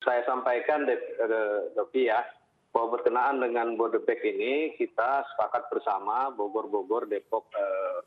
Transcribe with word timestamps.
Saya 0.00 0.24
sampaikan, 0.24 0.88
Doki 1.76 2.08
ya, 2.08 2.24
bahwa 2.72 2.96
berkenaan 2.96 3.42
dengan 3.42 3.74
Bodebek 3.76 4.22
ini 4.24 4.72
kita 4.78 5.26
sepakat 5.34 5.68
bersama 5.68 6.32
Bogor-Bogor, 6.32 7.10
Depok, 7.10 7.50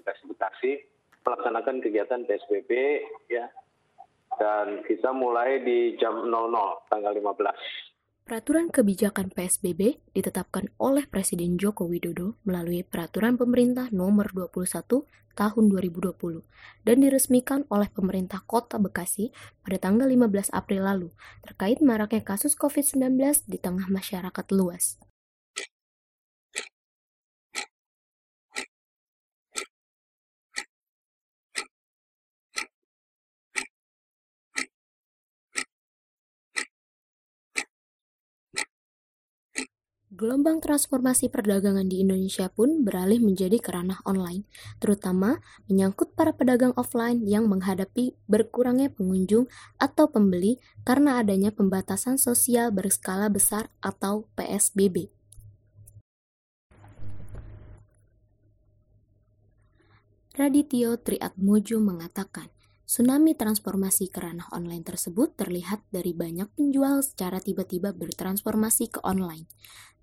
Bekasi-Bekasi 0.00 0.94
melaksanakan 1.24 1.80
kegiatan 1.80 2.22
PSBB 2.28 2.70
ya 3.32 3.48
dan 4.36 4.84
kita 4.84 5.10
mulai 5.14 5.64
di 5.64 5.96
jam 5.96 6.28
00 6.28 6.90
tanggal 6.92 7.12
15. 7.16 7.83
Peraturan 8.24 8.72
kebijakan 8.72 9.28
PSBB 9.36 10.00
ditetapkan 10.16 10.72
oleh 10.80 11.04
Presiden 11.04 11.60
Joko 11.60 11.84
Widodo 11.84 12.40
melalui 12.48 12.80
Peraturan 12.80 13.36
Pemerintah 13.36 13.92
Nomor 13.92 14.32
21 14.32 15.04
Tahun 15.36 15.64
2020 15.68 16.40
dan 16.88 16.96
diresmikan 17.04 17.68
oleh 17.68 17.92
pemerintah 17.92 18.40
Kota 18.48 18.80
Bekasi 18.80 19.28
pada 19.60 19.76
tanggal 19.76 20.08
15 20.08 20.56
April 20.56 20.88
lalu 20.88 21.08
terkait 21.44 21.84
maraknya 21.84 22.24
kasus 22.24 22.56
COVID-19 22.56 23.44
di 23.44 23.60
tengah 23.60 23.92
masyarakat 23.92 24.46
luas. 24.56 24.96
Gelombang 40.14 40.62
transformasi 40.62 41.26
perdagangan 41.26 41.90
di 41.90 42.06
Indonesia 42.06 42.46
pun 42.46 42.86
beralih 42.86 43.18
menjadi 43.18 43.58
kerana 43.58 43.98
online, 44.06 44.46
terutama 44.78 45.42
menyangkut 45.66 46.14
para 46.14 46.30
pedagang 46.30 46.70
offline 46.78 47.26
yang 47.26 47.50
menghadapi 47.50 48.14
berkurangnya 48.30 48.94
pengunjung 48.94 49.50
atau 49.74 50.06
pembeli 50.06 50.62
karena 50.86 51.18
adanya 51.18 51.50
pembatasan 51.50 52.14
sosial 52.14 52.70
berskala 52.70 53.26
besar 53.26 53.74
atau 53.82 54.30
PSBB. 54.38 55.10
Radityo 60.38 60.94
Triatmojo 61.02 61.82
mengatakan, 61.82 62.54
Tsunami 62.84 63.32
transformasi 63.32 64.12
kerana 64.12 64.44
online 64.52 64.84
tersebut 64.84 65.32
terlihat 65.40 65.80
dari 65.88 66.12
banyak 66.12 66.52
penjual 66.52 67.00
secara 67.00 67.40
tiba-tiba 67.40 67.96
bertransformasi 67.96 68.92
ke 68.92 69.00
online, 69.00 69.48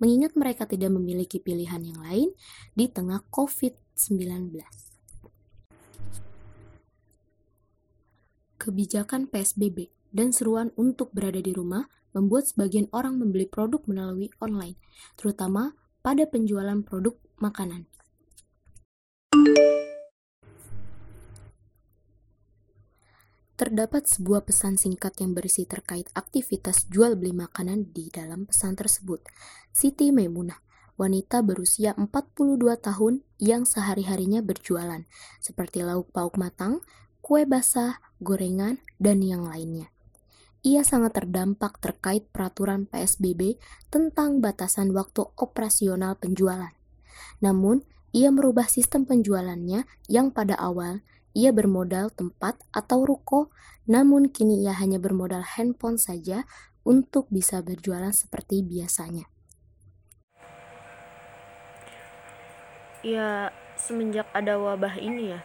mengingat 0.00 0.32
mereka 0.32 0.64
tidak 0.64 0.88
memiliki 0.88 1.36
pilihan 1.44 1.84
yang 1.84 2.00
lain 2.00 2.32
di 2.72 2.88
tengah 2.88 3.20
COVID-19. 3.28 4.64
Kebijakan 8.56 9.28
PSBB 9.28 9.92
dan 10.16 10.32
seruan 10.32 10.72
untuk 10.80 11.12
berada 11.12 11.40
di 11.40 11.52
rumah 11.52 11.84
membuat 12.16 12.48
sebagian 12.48 12.88
orang 12.96 13.20
membeli 13.20 13.44
produk 13.44 13.84
melalui 13.84 14.32
online, 14.40 14.80
terutama 15.20 15.76
pada 16.00 16.24
penjualan 16.24 16.80
produk 16.80 17.12
makanan. 17.44 17.84
Terdapat 23.60 24.08
sebuah 24.08 24.48
pesan 24.48 24.80
singkat 24.80 25.20
yang 25.20 25.36
berisi 25.36 25.68
terkait 25.68 26.08
aktivitas 26.16 26.88
jual 26.88 27.12
beli 27.12 27.36
makanan 27.36 27.92
di 27.92 28.08
dalam 28.08 28.48
pesan 28.48 28.72
tersebut. 28.72 29.20
Siti 29.68 30.08
Maimunah, 30.16 30.64
wanita 30.96 31.44
berusia 31.44 31.92
42 31.92 32.56
tahun 32.80 33.20
yang 33.36 33.68
sehari-harinya 33.68 34.40
berjualan, 34.40 35.04
seperti 35.44 35.84
lauk 35.84 36.08
pauk 36.08 36.40
matang, 36.40 36.80
kue 37.20 37.44
basah, 37.44 38.00
gorengan, 38.24 38.80
dan 38.96 39.20
yang 39.20 39.44
lainnya. 39.44 39.92
Ia 40.64 40.80
sangat 40.80 41.20
terdampak 41.20 41.84
terkait 41.84 42.32
peraturan 42.32 42.88
PSBB 42.88 43.60
tentang 43.92 44.40
batasan 44.40 44.96
waktu 44.96 45.28
operasional 45.36 46.16
penjualan. 46.16 46.72
Namun, 47.44 47.84
ia 48.16 48.32
merubah 48.32 48.72
sistem 48.72 49.04
penjualannya 49.04 49.84
yang 50.08 50.32
pada 50.32 50.56
awal 50.56 51.04
ia 51.36 51.54
bermodal 51.54 52.10
tempat 52.10 52.58
atau 52.74 53.06
ruko, 53.06 53.54
namun 53.86 54.30
kini 54.30 54.66
ia 54.66 54.74
hanya 54.76 54.98
bermodal 54.98 55.42
handphone 55.42 55.96
saja 55.96 56.44
untuk 56.82 57.28
bisa 57.30 57.62
berjualan 57.62 58.10
seperti 58.10 58.64
biasanya. 58.66 59.28
Ya, 63.00 63.48
semenjak 63.80 64.28
ada 64.36 64.60
wabah 64.60 65.00
ini 65.00 65.32
ya, 65.32 65.40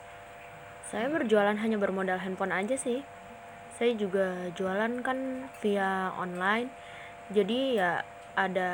saya 0.92 1.08
berjualan 1.08 1.56
hanya 1.56 1.80
bermodal 1.80 2.20
handphone 2.20 2.52
aja 2.52 2.76
sih. 2.76 3.00
Saya 3.76 3.96
juga 3.96 4.52
jualan 4.56 5.04
kan 5.04 5.48
via 5.64 6.12
online, 6.20 6.72
jadi 7.32 7.60
ya 7.76 7.92
ada 8.36 8.72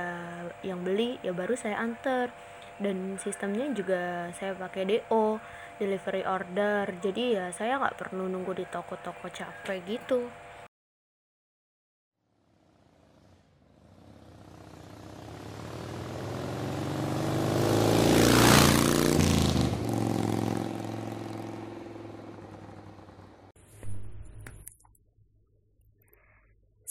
yang 0.66 0.81
beli 0.81 1.22
ya 1.22 1.31
baru 1.31 1.53
saya 1.53 1.78
antar 1.78 2.33
dan 2.81 3.15
sistemnya 3.21 3.69
juga 3.71 4.33
saya 4.33 4.57
pakai 4.57 4.83
DO 4.89 5.37
delivery 5.77 6.25
order. 6.25 6.89
Jadi 6.97 7.37
ya 7.37 7.53
saya 7.53 7.77
nggak 7.77 7.97
perlu 8.01 8.25
nunggu 8.25 8.57
di 8.57 8.65
toko-toko 8.65 9.29
capek 9.29 9.79
gitu. 9.85 10.21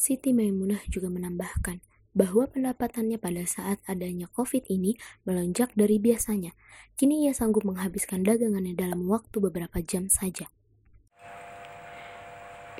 Siti 0.01 0.33
Maimunah 0.33 0.81
juga 0.89 1.13
menambahkan, 1.13 1.77
bahwa 2.11 2.47
pendapatannya 2.51 3.17
pada 3.23 3.47
saat 3.47 3.79
adanya 3.87 4.27
COVID 4.35 4.67
ini 4.67 4.99
melonjak 5.23 5.71
dari 5.79 6.03
biasanya. 6.03 6.53
Kini 6.99 7.27
ia 7.27 7.33
sanggup 7.33 7.63
menghabiskan 7.63 8.27
dagangannya 8.27 8.75
dalam 8.75 9.07
waktu 9.07 9.39
beberapa 9.39 9.79
jam 9.81 10.11
saja. 10.11 10.51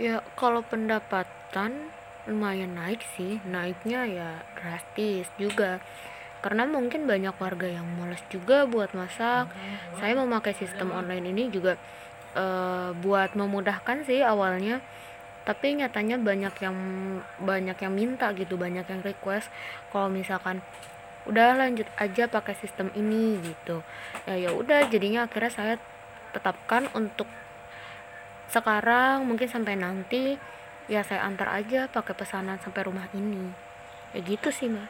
Ya, 0.01 0.25
kalau 0.35 0.65
pendapatan 0.65 1.93
lumayan 2.29 2.77
naik 2.77 3.05
sih. 3.17 3.39
Naiknya 3.47 4.09
ya 4.09 4.31
drastis 4.59 5.29
juga. 5.37 5.81
Karena 6.41 6.65
mungkin 6.65 7.05
banyak 7.05 7.37
warga 7.37 7.69
yang 7.69 7.85
males 8.01 8.25
juga 8.33 8.65
buat 8.65 8.97
masak. 8.97 9.53
Saya 10.01 10.17
memakai 10.17 10.57
sistem 10.57 10.89
online 10.89 11.37
ini 11.37 11.53
juga 11.53 11.77
uh, 12.33 12.97
buat 12.97 13.37
memudahkan 13.37 14.09
sih 14.09 14.25
awalnya 14.25 14.81
tapi 15.51 15.75
nyatanya 15.75 16.15
banyak 16.15 16.55
yang 16.63 16.79
banyak 17.43 17.75
yang 17.75 17.91
minta 17.91 18.31
gitu 18.39 18.55
banyak 18.55 18.87
yang 18.87 19.03
request. 19.03 19.51
Kalau 19.91 20.07
misalkan 20.07 20.63
udah 21.27 21.59
lanjut 21.59 21.91
aja 21.99 22.31
pakai 22.31 22.55
sistem 22.55 22.87
ini 22.95 23.43
gitu. 23.43 23.83
Ya 24.31 24.47
ya 24.47 24.51
udah 24.55 24.87
jadinya 24.87 25.27
akhirnya 25.27 25.51
saya 25.51 25.75
tetapkan 26.31 26.87
untuk 26.95 27.27
sekarang 28.47 29.27
mungkin 29.27 29.51
sampai 29.51 29.75
nanti 29.75 30.39
ya 30.87 31.03
saya 31.03 31.27
antar 31.27 31.51
aja 31.51 31.91
pakai 31.91 32.15
pesanan 32.15 32.63
sampai 32.63 32.87
rumah 32.87 33.11
ini. 33.11 33.51
Ya 34.15 34.23
gitu 34.23 34.55
sih 34.55 34.71
mbak 34.71 34.87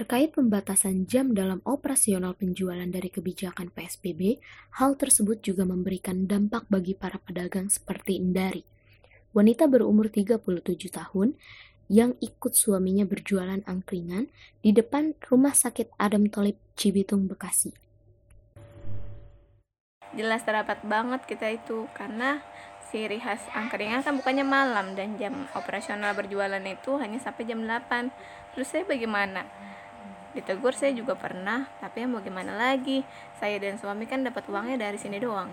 Terkait 0.00 0.32
pembatasan 0.32 1.04
jam 1.04 1.36
dalam 1.36 1.60
operasional 1.68 2.32
penjualan 2.32 2.88
dari 2.88 3.12
kebijakan 3.12 3.68
PSBB, 3.68 4.40
hal 4.80 4.96
tersebut 4.96 5.44
juga 5.44 5.68
memberikan 5.68 6.24
dampak 6.24 6.64
bagi 6.72 6.96
para 6.96 7.20
pedagang 7.20 7.68
seperti 7.68 8.16
Indari. 8.16 8.64
Wanita 9.36 9.68
berumur 9.68 10.08
37 10.08 10.40
tahun 10.88 11.36
yang 11.92 12.16
ikut 12.16 12.56
suaminya 12.56 13.04
berjualan 13.04 13.60
angkringan 13.68 14.32
di 14.64 14.72
depan 14.72 15.20
Rumah 15.20 15.52
Sakit 15.52 15.92
Adam 16.00 16.32
Tolib 16.32 16.56
Cibitung, 16.80 17.28
Bekasi. 17.28 17.76
Jelas 20.16 20.40
terdapat 20.48 20.80
banget 20.80 21.28
kita 21.28 21.52
itu 21.52 21.84
karena 21.92 22.40
ciri 22.88 23.20
khas 23.20 23.44
angkringan 23.52 24.00
kan 24.00 24.16
bukannya 24.16 24.48
malam 24.48 24.96
dan 24.96 25.20
jam 25.20 25.44
operasional 25.52 26.16
berjualan 26.16 26.64
itu 26.64 26.96
hanya 26.96 27.20
sampai 27.20 27.44
jam 27.44 27.60
8. 27.68 28.56
Terus 28.56 28.66
saya 28.72 28.88
bagaimana? 28.88 29.44
Ditegur 30.30 30.78
saya 30.78 30.94
juga 30.94 31.18
pernah, 31.18 31.66
tapi 31.82 32.02
ya 32.02 32.06
mau 32.06 32.22
gimana 32.22 32.54
lagi? 32.54 33.02
Saya 33.42 33.58
dan 33.58 33.82
suami 33.82 34.06
kan 34.06 34.22
dapat 34.22 34.46
uangnya 34.46 34.78
dari 34.78 34.94
sini 34.94 35.18
doang. 35.18 35.50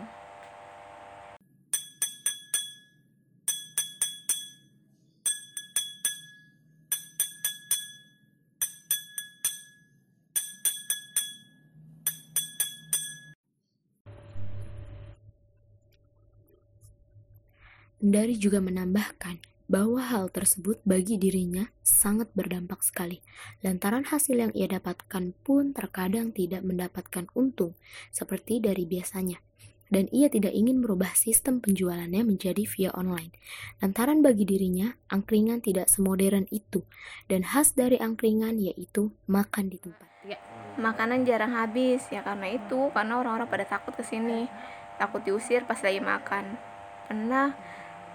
Dari 17.97 18.37
juga 18.37 18.61
menambahkan 18.61 19.56
bahwa 19.67 19.99
hal 19.99 20.31
tersebut 20.31 20.79
bagi 20.87 21.19
dirinya 21.19 21.67
sangat 21.83 22.31
berdampak 22.31 22.81
sekali, 22.81 23.19
lantaran 23.61 24.07
hasil 24.07 24.39
yang 24.39 24.53
ia 24.55 24.71
dapatkan 24.71 25.35
pun 25.43 25.75
terkadang 25.75 26.31
tidak 26.31 26.63
mendapatkan 26.63 27.27
untung 27.35 27.75
seperti 28.15 28.63
dari 28.63 28.87
biasanya. 28.87 29.43
Dan 29.87 30.11
ia 30.11 30.27
tidak 30.27 30.51
ingin 30.51 30.83
merubah 30.83 31.15
sistem 31.15 31.63
penjualannya 31.63 32.19
menjadi 32.27 32.67
via 32.67 32.91
online. 32.91 33.31
Lantaran 33.79 34.19
bagi 34.19 34.43
dirinya, 34.43 34.91
angkringan 35.07 35.63
tidak 35.63 35.87
semodern 35.87 36.43
itu, 36.51 36.83
dan 37.31 37.47
khas 37.47 37.71
dari 37.71 37.95
angkringan 37.95 38.59
yaitu 38.59 39.15
makan 39.31 39.71
di 39.71 39.79
tempat. 39.79 40.03
Ya, 40.27 40.43
makanan 40.75 41.23
jarang 41.23 41.55
habis 41.55 42.03
ya 42.11 42.19
karena 42.19 42.51
itu, 42.51 42.91
karena 42.91 43.15
orang-orang 43.15 43.47
pada 43.47 43.63
takut 43.63 43.95
ke 43.95 44.03
sini, 44.03 44.51
takut 44.99 45.23
diusir 45.23 45.63
pas 45.63 45.79
lagi 45.79 46.03
makan. 46.03 46.59
Pernah 47.07 47.55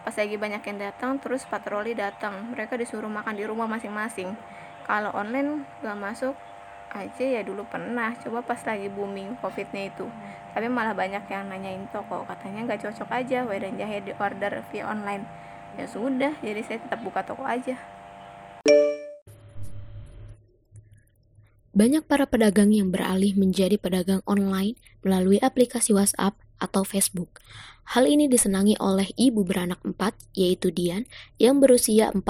pas 0.03 0.15
lagi 0.19 0.35
banyak 0.35 0.63
yang 0.67 0.79
datang 0.83 1.23
terus 1.23 1.47
patroli 1.47 1.95
datang. 1.95 2.51
Mereka 2.51 2.75
disuruh 2.75 3.11
makan 3.11 3.39
di 3.39 3.47
rumah 3.47 3.71
masing-masing. 3.71 4.35
Kalau 4.83 5.15
online 5.15 5.63
gak 5.79 5.95
masuk 5.95 6.35
aja 6.91 7.25
ya 7.25 7.41
dulu 7.47 7.63
pernah. 7.71 8.19
Coba 8.19 8.43
pas 8.43 8.59
lagi 8.67 8.91
booming 8.91 9.39
covidnya 9.39 9.89
itu. 9.89 10.11
Tapi 10.53 10.67
malah 10.67 10.93
banyak 10.93 11.23
yang 11.31 11.47
nanyain 11.47 11.87
toko. 11.95 12.27
Katanya 12.27 12.75
gak 12.75 12.83
cocok 12.91 13.09
aja 13.15 13.47
dan 13.47 13.73
Jahe 13.79 14.03
di 14.03 14.13
order 14.19 14.67
via 14.75 14.91
online. 14.91 15.25
Ya 15.79 15.87
sudah 15.87 16.35
jadi 16.43 16.61
saya 16.67 16.83
tetap 16.83 17.01
buka 17.01 17.23
toko 17.23 17.47
aja. 17.47 17.79
Banyak 21.73 22.05
para 22.05 22.29
pedagang 22.29 22.69
yang 22.69 22.93
beralih 22.93 23.33
menjadi 23.33 23.81
pedagang 23.81 24.21
online 24.29 24.77
melalui 25.01 25.41
aplikasi 25.41 25.97
WhatsApp 25.97 26.37
atau 26.59 26.83
Facebook. 26.83 27.41
Hal 27.83 28.07
ini 28.07 28.31
disenangi 28.31 28.79
oleh 28.79 29.11
ibu 29.19 29.43
beranak 29.43 29.83
empat, 29.83 30.15
yaitu 30.33 30.71
Dian, 30.71 31.05
yang 31.37 31.59
berusia 31.59 32.15
45 32.15 32.25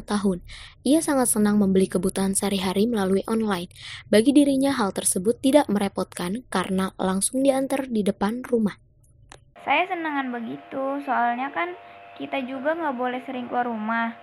tahun. 0.00 0.38
Ia 0.82 1.04
sangat 1.04 1.28
senang 1.30 1.60
membeli 1.60 1.86
kebutuhan 1.86 2.32
sehari-hari 2.32 2.88
melalui 2.88 3.20
online. 3.28 3.68
Bagi 4.08 4.32
dirinya 4.32 4.72
hal 4.72 4.96
tersebut 4.96 5.38
tidak 5.44 5.68
merepotkan 5.68 6.42
karena 6.48 6.96
langsung 6.96 7.44
diantar 7.44 7.86
di 7.86 8.00
depan 8.00 8.42
rumah. 8.48 8.80
Saya 9.62 9.88
senangan 9.88 10.32
begitu, 10.32 11.00
soalnya 11.04 11.52
kan 11.52 11.76
kita 12.16 12.40
juga 12.48 12.72
nggak 12.74 12.96
boleh 12.96 13.20
sering 13.28 13.46
keluar 13.46 13.68
rumah. 13.68 14.16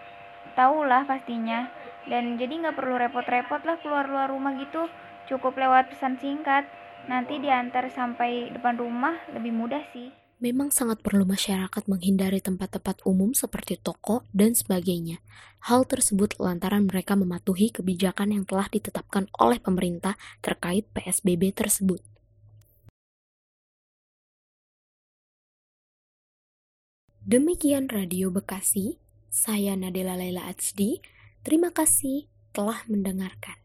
Tahulah 0.57 1.05
pastinya, 1.05 1.69
dan 2.09 2.35
jadi 2.41 2.51
nggak 2.57 2.75
perlu 2.77 2.97
repot-repot 2.97 3.61
lah 3.61 3.77
keluar-luar 3.85 4.33
rumah 4.33 4.57
gitu 4.57 4.89
cukup 5.29 5.53
lewat 5.55 5.93
pesan 5.93 6.17
singkat 6.17 6.65
nanti 7.09 7.41
diantar 7.41 7.89
sampai 7.93 8.51
depan 8.53 8.77
rumah 8.77 9.15
lebih 9.33 9.53
mudah 9.53 9.81
sih 9.93 10.09
Memang 10.41 10.73
sangat 10.73 11.05
perlu 11.05 11.21
masyarakat 11.21 11.85
menghindari 11.85 12.41
tempat-tempat 12.41 13.05
umum 13.05 13.29
seperti 13.29 13.77
toko 13.77 14.25
dan 14.33 14.57
sebagainya. 14.57 15.21
Hal 15.69 15.85
tersebut 15.85 16.33
lantaran 16.41 16.89
mereka 16.89 17.13
mematuhi 17.13 17.69
kebijakan 17.69 18.33
yang 18.33 18.43
telah 18.49 18.65
ditetapkan 18.65 19.29
oleh 19.37 19.61
pemerintah 19.61 20.17
terkait 20.41 20.89
PSBB 20.97 21.53
tersebut. 21.53 22.01
Demikian 27.21 27.85
Radio 27.85 28.33
Bekasi, 28.33 28.97
saya 29.29 29.77
Nadela 29.77 30.17
Laila 30.17 30.49
Atsdi. 30.49 31.05
Terima 31.45 31.69
kasih 31.69 32.25
telah 32.49 32.81
mendengarkan. 32.89 33.61